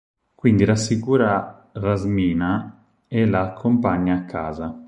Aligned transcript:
Quindi 0.33 0.65
rassicura 0.65 1.69
Rasminah 1.73 2.85
e 3.07 3.27
la 3.27 3.41
accompagna 3.43 4.15
a 4.15 4.25
casa. 4.25 4.79